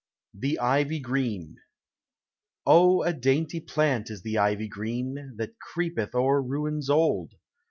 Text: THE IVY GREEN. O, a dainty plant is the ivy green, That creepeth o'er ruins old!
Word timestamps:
THE 0.33 0.57
IVY 0.59 0.99
GREEN. 0.99 1.57
O, 2.65 3.03
a 3.03 3.13
dainty 3.13 3.59
plant 3.59 4.09
is 4.09 4.23
the 4.23 4.35
ivy 4.39 4.67
green, 4.67 5.35
That 5.37 5.59
creepeth 5.59 6.15
o'er 6.15 6.41
ruins 6.41 6.89
old! 6.89 7.33